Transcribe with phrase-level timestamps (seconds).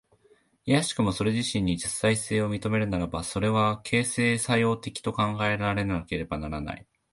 [0.65, 6.87] いやしくもそれ自身に実在性を認めるならば、それは形成作用的と考えられねばならない。